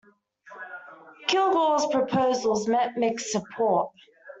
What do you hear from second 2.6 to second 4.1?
met mixed support.